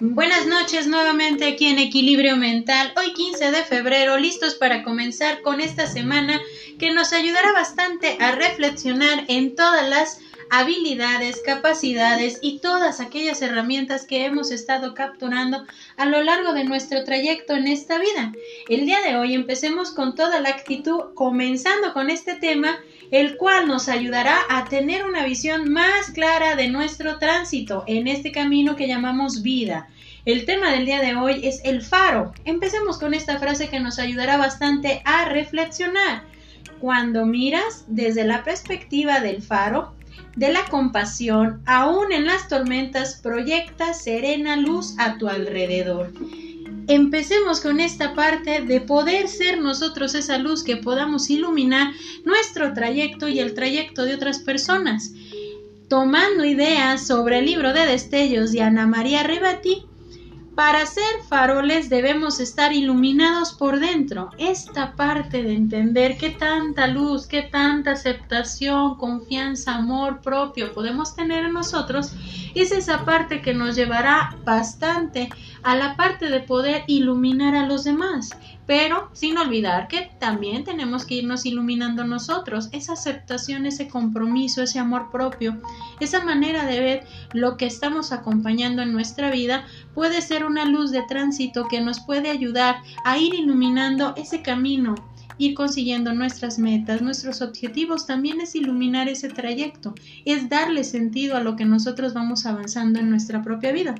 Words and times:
Buenas 0.00 0.46
noches 0.46 0.86
nuevamente 0.86 1.44
aquí 1.44 1.66
en 1.66 1.80
Equilibrio 1.80 2.36
Mental, 2.36 2.92
hoy 2.96 3.12
15 3.14 3.50
de 3.50 3.64
febrero, 3.64 4.16
listos 4.16 4.54
para 4.54 4.84
comenzar 4.84 5.42
con 5.42 5.60
esta 5.60 5.88
semana 5.88 6.40
que 6.78 6.92
nos 6.92 7.12
ayudará 7.12 7.50
bastante 7.50 8.16
a 8.20 8.30
reflexionar 8.30 9.24
en 9.26 9.56
todas 9.56 9.88
las 9.88 10.20
habilidades, 10.50 11.42
capacidades 11.44 12.38
y 12.42 12.60
todas 12.60 13.00
aquellas 13.00 13.42
herramientas 13.42 14.06
que 14.06 14.24
hemos 14.24 14.52
estado 14.52 14.94
capturando 14.94 15.64
a 15.96 16.06
lo 16.06 16.22
largo 16.22 16.52
de 16.52 16.62
nuestro 16.62 17.02
trayecto 17.02 17.54
en 17.54 17.66
esta 17.66 17.98
vida. 17.98 18.32
El 18.68 18.86
día 18.86 19.00
de 19.00 19.16
hoy 19.16 19.34
empecemos 19.34 19.90
con 19.90 20.14
toda 20.14 20.38
la 20.38 20.50
actitud, 20.50 21.12
comenzando 21.14 21.92
con 21.92 22.08
este 22.08 22.34
tema 22.36 22.78
el 23.10 23.36
cual 23.36 23.66
nos 23.68 23.88
ayudará 23.88 24.36
a 24.50 24.64
tener 24.66 25.04
una 25.06 25.24
visión 25.24 25.70
más 25.70 26.10
clara 26.12 26.56
de 26.56 26.68
nuestro 26.68 27.18
tránsito 27.18 27.84
en 27.86 28.06
este 28.06 28.32
camino 28.32 28.76
que 28.76 28.88
llamamos 28.88 29.42
vida. 29.42 29.88
El 30.24 30.44
tema 30.44 30.70
del 30.70 30.84
día 30.84 31.00
de 31.00 31.16
hoy 31.16 31.46
es 31.46 31.60
el 31.64 31.80
faro. 31.80 32.32
Empecemos 32.44 32.98
con 32.98 33.14
esta 33.14 33.38
frase 33.38 33.68
que 33.68 33.80
nos 33.80 33.98
ayudará 33.98 34.36
bastante 34.36 35.00
a 35.04 35.24
reflexionar. 35.24 36.24
Cuando 36.80 37.24
miras 37.24 37.84
desde 37.88 38.24
la 38.24 38.44
perspectiva 38.44 39.20
del 39.20 39.42
faro, 39.42 39.94
de 40.36 40.52
la 40.52 40.64
compasión, 40.66 41.62
aún 41.66 42.12
en 42.12 42.26
las 42.26 42.48
tormentas, 42.48 43.20
proyecta 43.22 43.94
serena 43.94 44.56
luz 44.56 44.94
a 44.98 45.16
tu 45.18 45.28
alrededor 45.28 46.12
empecemos 46.88 47.60
con 47.60 47.80
esta 47.80 48.14
parte 48.14 48.62
de 48.62 48.80
poder 48.80 49.28
ser 49.28 49.60
nosotros 49.60 50.14
esa 50.14 50.38
luz 50.38 50.64
que 50.64 50.78
podamos 50.78 51.28
iluminar 51.30 51.92
nuestro 52.24 52.72
trayecto 52.72 53.28
y 53.28 53.38
el 53.40 53.54
trayecto 53.54 54.04
de 54.04 54.14
otras 54.14 54.40
personas. 54.40 55.12
Tomando 55.88 56.44
ideas 56.44 57.06
sobre 57.06 57.38
el 57.38 57.46
libro 57.46 57.72
de 57.72 57.86
destellos 57.86 58.52
de 58.52 58.62
Ana 58.62 58.86
María 58.86 59.22
Rebati, 59.22 59.84
para 60.58 60.86
ser 60.86 61.22
faroles 61.28 61.88
debemos 61.88 62.40
estar 62.40 62.72
iluminados 62.72 63.52
por 63.52 63.78
dentro. 63.78 64.30
Esta 64.38 64.96
parte 64.96 65.44
de 65.44 65.54
entender 65.54 66.18
qué 66.18 66.30
tanta 66.30 66.88
luz, 66.88 67.28
qué 67.28 67.42
tanta 67.42 67.92
aceptación, 67.92 68.96
confianza, 68.96 69.76
amor 69.76 70.20
propio 70.20 70.74
podemos 70.74 71.14
tener 71.14 71.44
en 71.44 71.52
nosotros, 71.52 72.12
es 72.56 72.72
esa 72.72 73.04
parte 73.04 73.40
que 73.40 73.54
nos 73.54 73.76
llevará 73.76 74.36
bastante 74.44 75.28
a 75.62 75.76
la 75.76 75.94
parte 75.94 76.28
de 76.28 76.40
poder 76.40 76.82
iluminar 76.88 77.54
a 77.54 77.64
los 77.64 77.84
demás 77.84 78.30
pero 78.68 79.08
sin 79.14 79.38
olvidar 79.38 79.88
que 79.88 80.10
también 80.20 80.62
tenemos 80.62 81.06
que 81.06 81.14
irnos 81.14 81.46
iluminando 81.46 82.04
nosotros, 82.04 82.68
esa 82.72 82.92
aceptación, 82.92 83.64
ese 83.64 83.88
compromiso, 83.88 84.62
ese 84.62 84.78
amor 84.78 85.10
propio, 85.10 85.56
esa 86.00 86.22
manera 86.22 86.66
de 86.66 86.78
ver 86.78 87.06
lo 87.32 87.56
que 87.56 87.66
estamos 87.66 88.12
acompañando 88.12 88.82
en 88.82 88.92
nuestra 88.92 89.30
vida 89.30 89.66
puede 89.94 90.22
ser 90.22 90.44
una 90.44 90.64
luz 90.64 90.90
de 90.90 91.02
tránsito 91.02 91.66
que 91.68 91.80
nos 91.80 92.00
puede 92.00 92.30
ayudar 92.30 92.76
a 93.04 93.18
ir 93.18 93.34
iluminando 93.34 94.14
ese 94.16 94.42
camino 94.42 94.94
ir 95.38 95.54
consiguiendo 95.54 96.12
nuestras 96.12 96.58
metas, 96.58 97.00
nuestros 97.00 97.40
objetivos, 97.40 98.06
también 98.06 98.40
es 98.40 98.54
iluminar 98.54 99.08
ese 99.08 99.28
trayecto, 99.28 99.94
es 100.24 100.48
darle 100.48 100.84
sentido 100.84 101.36
a 101.36 101.40
lo 101.40 101.56
que 101.56 101.64
nosotros 101.64 102.12
vamos 102.12 102.44
avanzando 102.44 102.98
en 102.98 103.08
nuestra 103.08 103.42
propia 103.42 103.72
vida. 103.72 103.94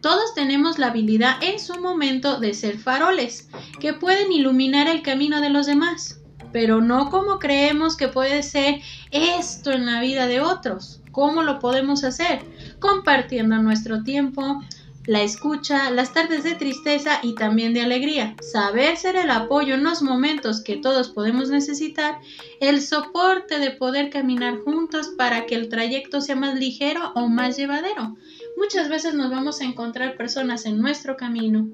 Todos 0.00 0.34
tenemos 0.34 0.78
la 0.78 0.88
habilidad 0.88 1.42
en 1.42 1.58
su 1.58 1.80
momento 1.80 2.40
de 2.40 2.54
ser 2.54 2.78
faroles, 2.78 3.48
que 3.80 3.92
pueden 3.92 4.32
iluminar 4.32 4.88
el 4.88 5.02
camino 5.02 5.40
de 5.40 5.50
los 5.50 5.66
demás, 5.66 6.20
pero 6.52 6.80
no 6.80 7.10
como 7.10 7.38
creemos 7.38 7.96
que 7.96 8.08
puede 8.08 8.42
ser 8.42 8.80
esto 9.10 9.72
en 9.72 9.86
la 9.86 10.00
vida 10.00 10.26
de 10.26 10.40
otros. 10.40 11.02
¿Cómo 11.16 11.42
lo 11.42 11.60
podemos 11.60 12.04
hacer? 12.04 12.40
Compartiendo 12.78 13.56
nuestro 13.56 14.04
tiempo, 14.04 14.62
la 15.06 15.22
escucha, 15.22 15.90
las 15.90 16.12
tardes 16.12 16.44
de 16.44 16.56
tristeza 16.56 17.20
y 17.22 17.34
también 17.34 17.72
de 17.72 17.80
alegría, 17.80 18.36
saber 18.42 18.98
ser 18.98 19.16
el 19.16 19.30
apoyo 19.30 19.72
en 19.76 19.82
los 19.82 20.02
momentos 20.02 20.62
que 20.62 20.76
todos 20.76 21.08
podemos 21.08 21.48
necesitar, 21.48 22.18
el 22.60 22.82
soporte 22.82 23.58
de 23.58 23.70
poder 23.70 24.10
caminar 24.10 24.58
juntos 24.58 25.08
para 25.16 25.46
que 25.46 25.54
el 25.54 25.70
trayecto 25.70 26.20
sea 26.20 26.36
más 26.36 26.54
ligero 26.58 27.12
o 27.14 27.28
más 27.28 27.56
llevadero. 27.56 28.14
Muchas 28.58 28.90
veces 28.90 29.14
nos 29.14 29.30
vamos 29.30 29.62
a 29.62 29.64
encontrar 29.64 30.18
personas 30.18 30.66
en 30.66 30.78
nuestro 30.82 31.16
camino, 31.16 31.66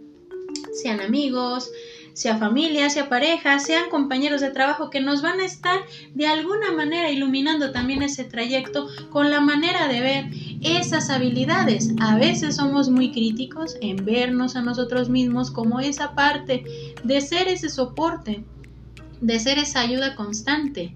sean 0.72 1.00
amigos, 1.00 1.68
sea 2.14 2.36
familia, 2.36 2.90
sea 2.90 3.08
pareja, 3.08 3.58
sean 3.58 3.90
compañeros 3.90 4.40
de 4.40 4.50
trabajo 4.50 4.90
que 4.90 5.00
nos 5.00 5.22
van 5.22 5.40
a 5.40 5.44
estar 5.44 5.80
de 6.14 6.26
alguna 6.26 6.72
manera 6.72 7.10
iluminando 7.10 7.72
también 7.72 8.02
ese 8.02 8.24
trayecto 8.24 8.88
con 9.10 9.30
la 9.30 9.40
manera 9.40 9.88
de 9.88 10.00
ver 10.00 10.24
esas 10.62 11.10
habilidades. 11.10 11.90
A 12.00 12.16
veces 12.16 12.56
somos 12.56 12.88
muy 12.88 13.12
críticos 13.12 13.76
en 13.80 14.04
vernos 14.04 14.56
a 14.56 14.62
nosotros 14.62 15.08
mismos 15.08 15.50
como 15.50 15.80
esa 15.80 16.14
parte 16.14 16.64
de 17.02 17.20
ser 17.20 17.48
ese 17.48 17.68
soporte, 17.68 18.44
de 19.20 19.38
ser 19.38 19.58
esa 19.58 19.80
ayuda 19.80 20.14
constante. 20.14 20.94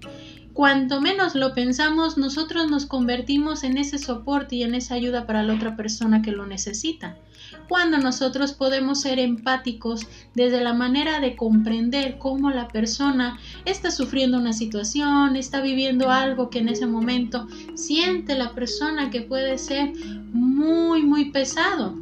Cuanto 0.57 1.01
menos 1.01 1.35
lo 1.35 1.53
pensamos, 1.53 2.17
nosotros 2.17 2.67
nos 2.67 2.87
convertimos 2.87 3.63
en 3.63 3.77
ese 3.77 3.99
soporte 3.99 4.55
y 4.55 4.63
en 4.63 4.73
esa 4.73 4.95
ayuda 4.95 5.27
para 5.27 5.43
la 5.43 5.53
otra 5.53 5.75
persona 5.75 6.23
que 6.23 6.31
lo 6.31 6.47
necesita. 6.47 7.15
Cuando 7.69 7.99
nosotros 7.99 8.53
podemos 8.53 9.01
ser 9.01 9.19
empáticos 9.19 10.07
desde 10.33 10.63
la 10.63 10.73
manera 10.73 11.19
de 11.19 11.35
comprender 11.35 12.17
cómo 12.17 12.49
la 12.49 12.69
persona 12.69 13.37
está 13.65 13.91
sufriendo 13.91 14.39
una 14.39 14.51
situación, 14.51 15.35
está 15.35 15.61
viviendo 15.61 16.09
algo 16.09 16.49
que 16.49 16.57
en 16.57 16.69
ese 16.69 16.87
momento 16.87 17.47
siente 17.75 18.33
la 18.33 18.55
persona 18.55 19.11
que 19.11 19.21
puede 19.21 19.59
ser 19.59 19.93
muy, 20.33 21.03
muy 21.03 21.25
pesado. 21.25 21.93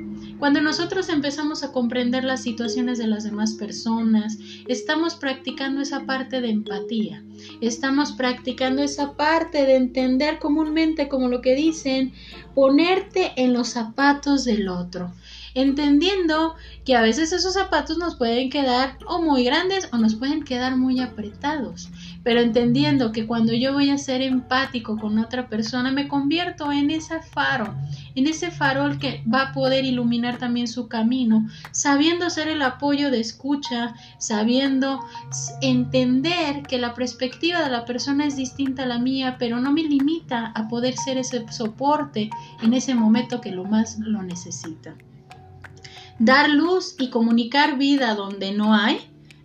Cuando 0.46 0.62
nosotros 0.62 1.10
empezamos 1.10 1.64
a 1.64 1.72
comprender 1.72 2.24
las 2.24 2.44
situaciones 2.44 3.00
de 3.00 3.08
las 3.08 3.24
demás 3.24 3.54
personas, 3.54 4.38
estamos 4.68 5.16
practicando 5.16 5.82
esa 5.82 6.06
parte 6.06 6.40
de 6.40 6.52
empatía, 6.52 7.24
estamos 7.62 8.12
practicando 8.12 8.84
esa 8.84 9.14
parte 9.14 9.66
de 9.66 9.76
entender 9.76 10.38
comúnmente 10.38 11.10
como 11.10 11.30
lo 11.30 11.42
que 11.42 11.56
dicen, 11.56 12.14
ponerte 12.54 13.34
en 13.38 13.54
los 13.54 13.70
zapatos 13.70 14.46
del 14.46 14.70
otro 14.70 15.12
entendiendo 15.56 16.56
que 16.86 16.96
a 16.96 17.02
veces 17.02 17.32
esos 17.32 17.54
zapatos 17.54 17.98
nos 17.98 18.16
pueden 18.16 18.50
quedar 18.50 18.98
o 19.08 19.22
muy 19.22 19.44
grandes 19.44 19.90
o 19.92 19.98
nos 19.98 20.16
pueden 20.16 20.44
quedar 20.44 20.78
muy 20.78 21.00
apretados 21.00 21.90
pero 22.26 22.40
entendiendo 22.40 23.12
que 23.12 23.28
cuando 23.28 23.54
yo 23.54 23.72
voy 23.72 23.92
a 23.92 24.00
ser 24.00 24.24
empático 24.24 24.98
con 24.98 25.20
otra 25.20 25.48
persona, 25.48 25.92
me 25.92 26.08
convierto 26.08 26.72
en 26.72 26.90
ese 26.90 27.22
faro, 27.22 27.76
en 28.16 28.26
ese 28.26 28.50
farol 28.50 28.98
que 28.98 29.24
va 29.32 29.44
a 29.44 29.54
poder 29.54 29.86
iluminar 29.86 30.40
también 30.40 30.68
su 30.68 30.88
camino, 30.88 31.48
sabiendo 31.70 32.32
ser 32.32 32.48
el 32.48 32.64
apoyo 32.64 33.12
de 33.12 33.20
escucha, 33.20 33.94
sabiendo 34.18 35.02
entender 35.62 36.64
que 36.64 36.80
la 36.80 36.96
perspectiva 36.96 37.64
de 37.64 37.70
la 37.70 37.86
persona 37.86 38.26
es 38.26 38.36
distinta 38.36 38.84
a 38.84 38.88
la 38.88 38.98
mía, 38.98 39.36
pero 39.38 39.60
no 39.62 39.72
me 39.72 39.84
limita 39.84 40.48
a 40.56 40.68
poder 40.68 40.98
ser 40.98 41.20
ese 41.20 41.46
soporte 41.52 42.32
en 42.64 42.74
ese 42.74 42.96
momento 42.96 43.40
que 43.40 43.52
lo 43.52 43.66
más 43.66 44.00
lo 44.00 44.24
necesita. 44.24 44.96
Dar 46.20 46.50
luz 46.50 46.96
y 47.00 47.10
comunicar 47.10 47.78
vida 47.78 48.16
donde 48.16 48.52
no 48.52 48.74
hay 48.74 49.00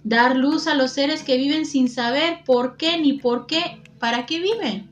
dar 0.05 0.37
luz 0.37 0.67
a 0.67 0.75
los 0.75 0.93
seres 0.93 1.23
que 1.23 1.37
viven 1.37 1.67
sin 1.67 1.89
saber 1.89 2.43
por 2.45 2.77
qué 2.77 2.99
ni 2.99 3.15
por 3.15 3.47
qué, 3.47 3.83
para 3.99 4.27
qué 4.27 4.41
viven. 4.41 4.89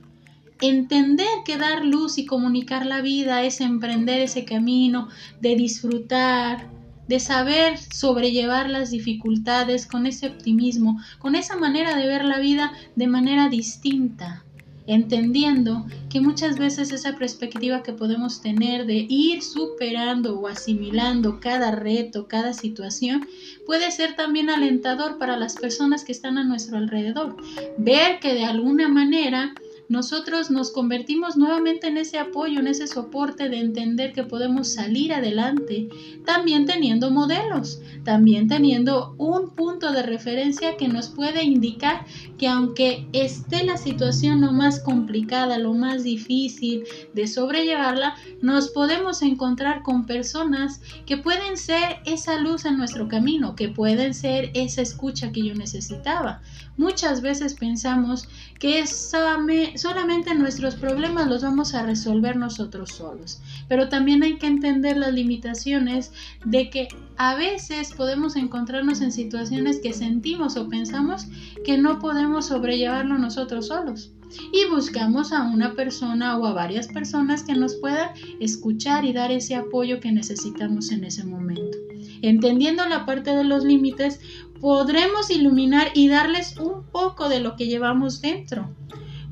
Entender 0.61 1.29
que 1.45 1.57
dar 1.57 1.85
luz 1.85 2.19
y 2.19 2.27
comunicar 2.27 2.85
la 2.85 3.01
vida 3.01 3.45
es 3.45 3.61
emprender 3.61 4.21
ese 4.21 4.45
camino 4.45 5.09
de 5.41 5.55
disfrutar, 5.55 6.69
de 7.07 7.21
saber 7.21 7.79
sobrellevar 7.79 8.69
las 8.69 8.91
dificultades 8.91 9.87
con 9.87 10.07
ese 10.07 10.27
optimismo, 10.27 11.01
con 11.19 11.37
esa 11.37 11.57
manera 11.57 11.95
de 11.95 12.07
ver 12.07 12.25
la 12.25 12.39
vida 12.39 12.73
de 12.97 13.07
manera 13.07 13.49
distinta, 13.49 14.45
entendiendo 14.89 15.87
que 16.09 16.21
muchas 16.21 16.59
veces 16.59 16.91
esa 16.91 17.17
perspectiva 17.17 17.83
que 17.83 17.93
podemos 17.93 18.41
tener 18.41 18.87
de 18.87 19.07
ir 19.09 19.43
superando 19.43 20.41
o 20.41 20.49
asimilando 20.49 21.41
cada 21.41 21.71
reto, 21.71 22.27
cada 22.27 22.55
situación, 22.55 23.29
puede 23.67 23.91
ser 23.91 24.17
también 24.17 24.49
alentador 24.49 25.19
para 25.19 25.37
las 25.37 25.57
personas 25.57 26.05
que 26.05 26.13
están 26.13 26.39
a 26.39 26.45
nuestro 26.45 26.79
alrededor. 26.79 27.37
Ver 27.77 28.19
que 28.19 28.33
de 28.33 28.45
alguna 28.45 28.89
manera 28.89 29.55
nosotros 29.89 30.51
nos 30.51 30.71
convertimos 30.71 31.37
nuevamente 31.37 31.89
en 31.89 31.97
ese 31.97 32.19
apoyo, 32.19 32.61
en 32.61 32.67
ese 32.67 32.87
soporte 32.87 33.49
de 33.49 33.59
entender 33.59 34.13
que 34.13 34.23
podemos 34.23 34.69
salir 34.69 35.15
adelante, 35.15 35.89
también 36.27 36.67
teniendo 36.67 37.11
modelos, 37.11 37.81
también 38.05 38.49
teniendo 38.49 39.15
un 39.17 39.51
punto 39.51 39.93
de 39.93 40.03
referencia 40.03 40.77
que 40.77 40.89
nos 40.89 41.09
puede 41.09 41.43
indicar 41.43 42.05
que 42.37 42.49
aunque 42.49 43.09
esté 43.13 43.65
la 43.65 43.79
situación 43.79 44.43
lo 44.43 44.53
más 44.53 44.81
complicada, 44.81 45.59
lo 45.59 45.73
más 45.73 46.05
difícil 46.05 46.85
de 47.15 47.27
sobrellevarla, 47.27 48.17
nos 48.43 48.69
podemos 48.69 49.23
encontrar 49.23 49.83
con 49.83 50.07
personas 50.07 50.81
que 51.07 51.17
pueden 51.17 51.57
ser 51.57 51.99
esa 52.05 52.39
luz 52.39 52.65
en 52.65 52.77
nuestro 52.77 53.09
camino, 53.09 53.57
que 53.57 53.69
pueden 53.69 54.15
ser 54.15 54.51
esa 54.55 54.83
escucha 54.83 55.33
que 55.33 55.45
yo 55.45 55.55
necesitaba. 55.55 56.43
Muchas 56.79 57.23
veces 57.23 57.55
pensamos 57.55 58.29
que 58.61 58.87
solamente 58.87 60.35
nuestros 60.35 60.77
problemas 60.77 61.27
los 61.27 61.43
vamos 61.43 61.75
a 61.75 61.83
resolver 61.83 62.37
nosotros 62.37 62.93
solos. 62.93 63.41
Pero 63.69 63.89
también 63.89 64.23
hay 64.23 64.39
que 64.39 64.47
entender 64.47 64.97
las 64.97 65.13
limitaciones 65.13 66.13
de 66.45 66.71
que 66.71 66.89
a 67.17 67.35
veces 67.35 67.93
podemos 67.93 68.37
encontrarnos 68.37 69.01
en 69.01 69.11
situaciones 69.11 69.81
que 69.81 69.93
sentimos 69.93 70.57
o 70.57 70.69
pensamos 70.69 71.27
que 71.65 71.77
no 71.79 71.99
podemos 71.99 72.47
sobrellevarlo 72.47 73.19
nosotros 73.19 73.67
solos 73.67 74.13
y 74.53 74.67
buscamos 74.67 75.33
a 75.33 75.43
una 75.45 75.75
persona 75.75 76.39
o 76.39 76.47
a 76.47 76.53
varias 76.53 76.87
personas 76.89 77.43
que 77.43 77.55
nos 77.55 77.75
puedan 77.77 78.11
escuchar 78.41 79.05
y 79.05 79.13
dar 79.13 79.33
ese 79.33 79.55
apoyo 79.55 80.01
que 80.01 80.13
necesitamos 80.13 80.93
en 80.93 81.05
ese 81.05 81.25
momento. 81.25 81.77
Entendiendo 82.23 82.87
la 82.87 83.07
parte 83.07 83.35
de 83.35 83.45
los 83.45 83.65
límites, 83.65 84.21
podremos 84.61 85.31
iluminar 85.31 85.89
y 85.95 86.09
darles 86.09 86.57
un 86.57 86.85
poco 86.85 87.29
de 87.29 87.41
lo 87.41 87.57
que 87.57 87.67
llevamos 87.67 88.21
dentro. 88.21 88.75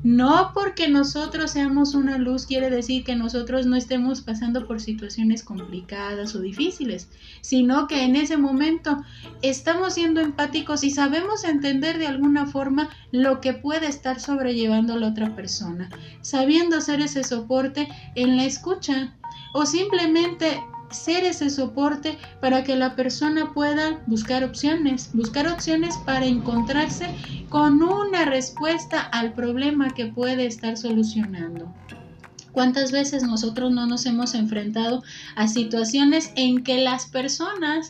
No 0.03 0.51
porque 0.53 0.87
nosotros 0.87 1.51
seamos 1.51 1.95
una 1.95 2.17
luz 2.17 2.45
quiere 2.45 2.69
decir 2.69 3.03
que 3.03 3.15
nosotros 3.15 3.65
no 3.65 3.75
estemos 3.75 4.21
pasando 4.21 4.67
por 4.67 4.79
situaciones 4.79 5.43
complicadas 5.43 6.35
o 6.35 6.39
difíciles, 6.39 7.09
sino 7.41 7.87
que 7.87 8.03
en 8.03 8.15
ese 8.15 8.37
momento 8.37 9.03
estamos 9.41 9.95
siendo 9.95 10.21
empáticos 10.21 10.83
y 10.83 10.91
sabemos 10.91 11.43
entender 11.43 11.97
de 11.97 12.07
alguna 12.07 12.45
forma 12.45 12.89
lo 13.11 13.41
que 13.41 13.53
puede 13.53 13.87
estar 13.87 14.19
sobrellevando 14.19 14.97
la 14.97 15.09
otra 15.09 15.35
persona, 15.35 15.89
sabiendo 16.21 16.77
hacer 16.77 17.01
ese 17.01 17.23
soporte 17.23 17.89
en 18.15 18.37
la 18.37 18.45
escucha 18.45 19.15
o 19.53 19.65
simplemente 19.65 20.61
ser 20.91 21.23
ese 21.23 21.49
soporte 21.49 22.17
para 22.39 22.63
que 22.63 22.75
la 22.75 22.95
persona 22.95 23.53
pueda 23.53 24.01
buscar 24.07 24.43
opciones, 24.43 25.09
buscar 25.13 25.47
opciones 25.47 25.95
para 26.05 26.25
encontrarse 26.25 27.07
con 27.49 27.81
una 27.81 28.25
respuesta 28.25 29.01
al 29.01 29.33
problema 29.33 29.93
que 29.93 30.07
puede 30.07 30.45
estar 30.45 30.77
solucionando. 30.77 31.73
¿Cuántas 32.51 32.91
veces 32.91 33.21
nosotros 33.21 33.71
no 33.71 33.85
nos 33.85 34.07
hemos 34.07 34.33
enfrentado 34.33 35.03
a 35.35 35.47
situaciones 35.47 36.31
en 36.35 36.63
que 36.63 36.81
las 36.81 37.05
personas 37.05 37.87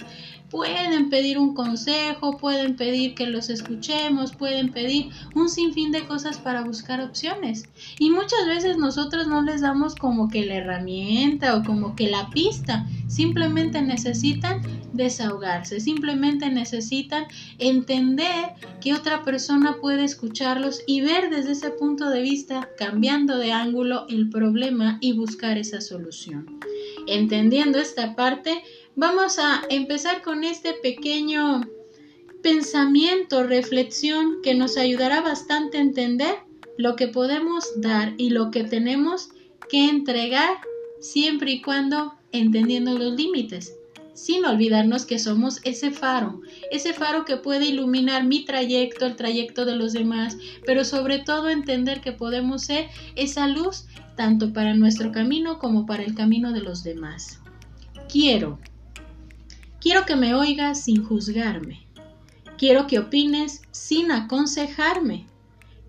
pueden 0.50 1.10
pedir 1.10 1.38
un 1.38 1.54
consejo, 1.54 2.38
pueden 2.38 2.76
pedir 2.76 3.16
que 3.16 3.28
los 3.28 3.50
escuchemos, 3.50 4.34
pueden 4.34 4.72
pedir 4.72 5.10
un 5.36 5.50
sinfín 5.50 5.92
de 5.92 6.06
cosas 6.06 6.38
para 6.38 6.64
buscar 6.64 7.02
opciones. 7.02 7.66
Y 8.00 8.10
muchas 8.10 8.46
veces 8.48 8.78
nosotros 8.78 9.28
no 9.28 9.42
les 9.42 9.62
damos 9.62 9.96
como 9.96 10.30
que 10.30 10.46
la 10.46 10.56
herramienta 10.56 11.56
o 11.56 11.64
como 11.64 11.96
que 11.96 12.10
la 12.10 12.30
pista, 12.30 12.86
simplemente 13.08 13.82
necesitan 13.82 14.62
desahogarse, 14.94 15.80
simplemente 15.80 16.50
necesitan 16.50 17.26
entender 17.58 18.54
que 18.82 18.94
otra 18.94 19.24
persona 19.24 19.78
puede 19.82 20.04
escucharlos 20.04 20.82
y 20.88 21.02
ver 21.02 21.30
desde 21.30 21.54
ese 21.54 21.70
punto 21.72 22.10
de 22.10 22.22
vista, 22.22 22.70
cambiando 22.78 23.38
de 23.38 23.52
ángulo 23.52 24.06
el 24.10 24.30
problema 24.30 24.98
y 25.02 25.14
buscar 25.14 25.58
esa 25.58 25.82
solución. 25.82 26.60
Entendiendo 27.08 27.80
esta 27.80 28.16
parte, 28.16 28.64
Vamos 29.00 29.38
a 29.38 29.62
empezar 29.70 30.24
con 30.24 30.44
este 30.44 30.74
pequeño 30.74 31.62
pensamiento, 32.42 33.44
reflexión 33.44 34.42
que 34.42 34.56
nos 34.56 34.76
ayudará 34.76 35.22
bastante 35.22 35.78
a 35.78 35.82
entender 35.82 36.34
lo 36.80 36.96
que 36.96 37.08
podemos 37.08 37.64
dar 37.80 38.16
y 38.18 38.32
lo 38.32 38.50
que 38.50 38.64
tenemos 38.64 39.30
que 39.70 39.88
entregar 39.88 40.50
siempre 41.00 41.52
y 41.52 41.62
cuando 41.62 42.16
entendiendo 42.32 42.98
los 42.98 43.14
límites, 43.14 43.76
sin 44.16 44.44
olvidarnos 44.46 45.06
que 45.06 45.20
somos 45.20 45.60
ese 45.64 45.92
faro, 45.92 46.42
ese 46.72 46.92
faro 46.92 47.24
que 47.24 47.38
puede 47.38 47.66
iluminar 47.66 48.24
mi 48.24 48.46
trayecto, 48.46 49.06
el 49.06 49.16
trayecto 49.16 49.66
de 49.66 49.76
los 49.76 49.94
demás, 49.94 50.40
pero 50.66 50.84
sobre 50.84 51.20
todo 51.20 51.50
entender 51.50 52.02
que 52.02 52.14
podemos 52.14 52.64
ser 52.64 52.88
esa 53.16 53.48
luz 53.48 53.86
tanto 54.16 54.54
para 54.54 54.74
nuestro 54.74 55.12
camino 55.12 55.60
como 55.60 55.86
para 55.86 56.02
el 56.02 56.16
camino 56.16 56.52
de 56.52 56.62
los 56.62 56.84
demás. 56.84 57.40
Quiero 58.10 58.58
Quiero 59.80 60.06
que 60.06 60.16
me 60.16 60.34
oigas 60.34 60.84
sin 60.84 61.04
juzgarme. 61.04 61.88
Quiero 62.58 62.88
que 62.88 62.98
opines 62.98 63.62
sin 63.72 64.12
aconsejarme. 64.12 65.28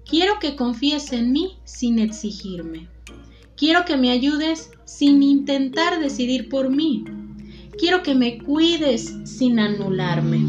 Quiero 0.04 0.38
que 0.38 0.56
confíes 0.56 1.12
en 1.12 1.32
mí 1.32 1.56
sin 1.64 1.98
exigirme. 1.98 2.88
Quiero 3.56 3.84
que 3.86 3.96
me 3.96 4.10
ayudes 4.10 4.70
sin 4.84 5.22
intentar 5.22 5.98
decidir 5.98 6.48
por 6.48 6.68
mí. 6.68 7.04
Quiero 7.78 8.02
que 8.02 8.14
me 8.14 8.38
cuides 8.38 9.14
sin 9.24 9.58
anularme. 9.58 10.40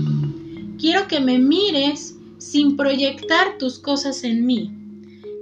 Quiero 0.78 1.08
que 1.08 1.20
me 1.20 1.40
mires 1.40 2.18
sin 2.38 2.76
proyectar 2.76 3.58
tus 3.58 3.80
cosas 3.80 4.24
en 4.24 4.46
mí. 4.46 4.72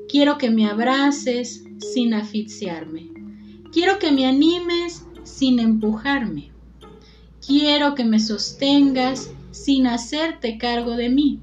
Quiero 0.08 0.38
que 0.38 0.50
me 0.50 0.68
abraces 0.68 1.64
sin 1.80 2.14
asfixiarme. 2.14 3.10
Quiero 3.72 4.00
que 4.00 4.12
me 4.12 4.26
animes 4.26 5.06
sin 5.24 5.60
empujarme. 5.60 6.52
Quiero 7.48 7.96
que 7.96 8.04
me 8.04 8.20
sostengas 8.20 9.30
sin 9.52 9.88
hacerte 9.88 10.58
cargo 10.58 10.98
de 10.98 11.08
mí. 11.08 11.40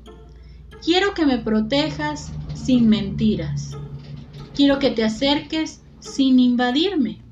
Quiero 0.84 1.14
que 1.14 1.24
me 1.24 1.38
protejas 1.38 2.30
sin 2.52 2.90
mentiras. 2.90 3.70
Quiero 4.54 4.78
que 4.78 4.90
te 4.90 5.02
acerques 5.02 5.80
sin 6.00 6.38
invadirme. 6.38 7.22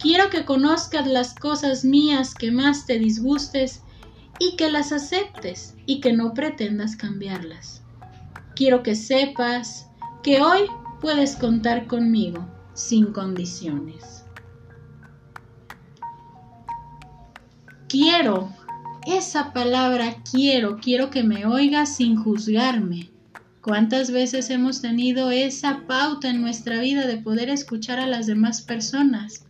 Quiero 0.00 0.30
que 0.30 0.44
conozcas 0.44 1.06
las 1.06 1.32
cosas 1.32 1.84
mías 1.84 2.34
que 2.34 2.50
más 2.50 2.86
te 2.86 2.98
disgustes 2.98 3.82
y 4.40 4.56
que 4.56 4.68
las 4.68 4.90
aceptes 4.90 5.76
y 5.86 6.00
que 6.00 6.12
no 6.12 6.34
pretendas 6.34 6.96
cambiarlas. 6.96 7.82
Quiero 8.56 8.82
que 8.82 8.96
sepas 8.96 9.86
que 10.24 10.42
hoy 10.42 10.62
puedes 11.00 11.36
contar 11.36 11.86
conmigo 11.86 12.48
sin 12.74 13.12
condiciones. 13.12 14.21
Quiero. 17.92 18.50
Esa 19.06 19.52
palabra 19.52 20.16
quiero, 20.30 20.78
quiero 20.78 21.10
que 21.10 21.22
me 21.22 21.44
oigas 21.44 21.96
sin 21.96 22.16
juzgarme. 22.16 23.10
¿Cuántas 23.60 24.10
veces 24.10 24.48
hemos 24.48 24.80
tenido 24.80 25.30
esa 25.30 25.82
pauta 25.86 26.30
en 26.30 26.40
nuestra 26.40 26.80
vida 26.80 27.06
de 27.06 27.18
poder 27.18 27.50
escuchar 27.50 28.00
a 28.00 28.06
las 28.06 28.26
demás 28.26 28.62
personas? 28.62 29.44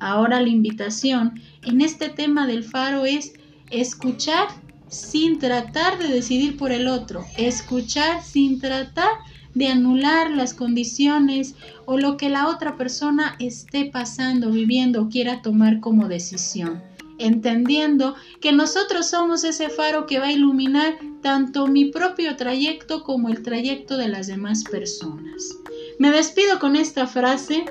Ahora 0.00 0.40
la 0.40 0.48
invitación 0.48 1.40
en 1.62 1.80
este 1.80 2.08
tema 2.08 2.48
del 2.48 2.64
faro 2.64 3.04
es 3.04 3.34
escuchar 3.70 4.48
sin 4.88 5.38
tratar 5.38 5.96
de 5.98 6.08
decidir 6.08 6.56
por 6.56 6.72
el 6.72 6.88
otro, 6.88 7.24
escuchar 7.38 8.24
sin 8.24 8.58
tratar 8.58 9.10
de 9.54 9.68
anular 9.68 10.32
las 10.32 10.52
condiciones 10.52 11.54
o 11.86 11.96
lo 11.96 12.16
que 12.16 12.28
la 12.28 12.48
otra 12.48 12.76
persona 12.76 13.36
esté 13.38 13.84
pasando, 13.84 14.50
viviendo 14.50 15.02
o 15.02 15.08
quiera 15.08 15.42
tomar 15.42 15.78
como 15.78 16.08
decisión 16.08 16.82
entendiendo 17.18 18.14
que 18.40 18.52
nosotros 18.52 19.08
somos 19.10 19.44
ese 19.44 19.68
faro 19.68 20.06
que 20.06 20.18
va 20.18 20.26
a 20.26 20.32
iluminar 20.32 20.98
tanto 21.22 21.66
mi 21.66 21.86
propio 21.86 22.36
trayecto 22.36 23.02
como 23.02 23.28
el 23.28 23.42
trayecto 23.42 23.96
de 23.96 24.08
las 24.08 24.26
demás 24.26 24.64
personas. 24.64 25.56
Me 25.98 26.10
despido 26.10 26.58
con 26.58 26.76
esta 26.76 27.06
frase. 27.06 27.64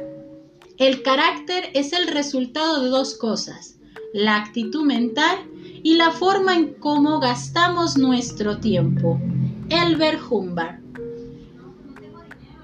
El 0.77 1.03
carácter 1.03 1.69
es 1.73 1.93
el 1.93 2.07
resultado 2.07 2.81
de 2.81 2.89
dos 2.89 3.15
cosas, 3.15 3.77
la 4.13 4.37
actitud 4.37 4.85
mental 4.85 5.37
y 5.83 5.95
la 5.95 6.11
forma 6.11 6.55
en 6.55 6.73
cómo 6.75 7.19
gastamos 7.19 7.97
nuestro 7.97 8.59
tiempo. 8.59 9.19
Elber 9.69 10.19
Humbert. 10.29 10.81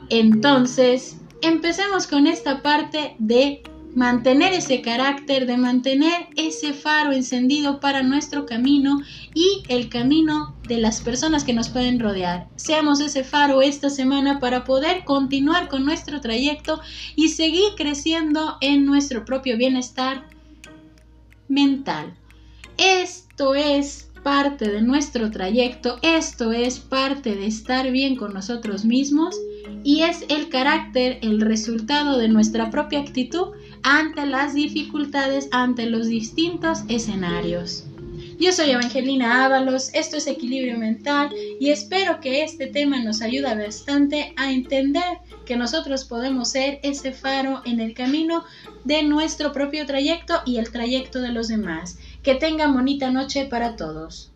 Entonces, 0.09 1.17
empecemos 1.41 2.07
con 2.07 2.25
esta 2.25 2.63
parte 2.63 3.15
de 3.19 3.61
mantener 3.95 4.53
ese 4.53 4.81
carácter, 4.81 5.45
de 5.45 5.57
mantener 5.57 6.27
ese 6.35 6.73
faro 6.73 7.11
encendido 7.11 7.79
para 7.79 8.03
nuestro 8.03 8.45
camino 8.45 9.01
y 9.33 9.63
el 9.67 9.89
camino 9.89 10.55
de 10.67 10.77
las 10.77 11.01
personas 11.01 11.43
que 11.43 11.53
nos 11.53 11.69
pueden 11.69 11.99
rodear. 11.99 12.47
Seamos 12.55 12.99
ese 12.99 13.23
faro 13.23 13.61
esta 13.61 13.89
semana 13.89 14.39
para 14.39 14.63
poder 14.63 15.03
continuar 15.05 15.67
con 15.67 15.85
nuestro 15.85 16.21
trayecto 16.21 16.79
y 17.15 17.29
seguir 17.29 17.71
creciendo 17.75 18.57
en 18.61 18.85
nuestro 18.85 19.25
propio 19.25 19.57
bienestar 19.57 20.25
mental. 21.47 22.13
Esto 22.77 23.55
es 23.55 24.09
parte 24.23 24.69
de 24.69 24.81
nuestro 24.81 25.31
trayecto, 25.31 25.97
esto 26.01 26.51
es 26.51 26.79
parte 26.79 27.35
de 27.35 27.47
estar 27.47 27.89
bien 27.91 28.15
con 28.15 28.33
nosotros 28.33 28.85
mismos 28.85 29.35
y 29.83 30.01
es 30.03 30.25
el 30.29 30.49
carácter, 30.49 31.19
el 31.21 31.41
resultado 31.41 32.17
de 32.17 32.27
nuestra 32.27 32.69
propia 32.69 32.99
actitud 32.99 33.49
ante 33.83 34.25
las 34.25 34.53
dificultades, 34.53 35.47
ante 35.51 35.85
los 35.85 36.07
distintos 36.07 36.83
escenarios. 36.87 37.85
Yo 38.39 38.53
soy 38.53 38.71
Evangelina 38.71 39.45
Ábalos, 39.45 39.93
esto 39.93 40.15
es 40.15 40.27
Equilibrio 40.27 40.77
Mental 40.77 41.29
y 41.59 41.71
espero 41.71 42.21
que 42.21 42.43
este 42.43 42.67
tema 42.67 43.01
nos 43.03 43.21
ayude 43.21 43.53
bastante 43.53 44.33
a 44.37 44.51
entender 44.51 45.19
que 45.45 45.57
nosotros 45.57 46.05
podemos 46.05 46.49
ser 46.49 46.79
ese 46.83 47.11
faro 47.11 47.61
en 47.65 47.79
el 47.79 47.93
camino 47.93 48.45
de 48.85 49.03
nuestro 49.03 49.51
propio 49.51 49.85
trayecto 49.85 50.35
y 50.45 50.57
el 50.57 50.71
trayecto 50.71 51.21
de 51.21 51.33
los 51.33 51.49
demás. 51.49 51.97
Que 52.23 52.35
tengan 52.35 52.73
bonita 52.73 53.11
noche 53.11 53.45
para 53.45 53.75
todos. 53.75 54.31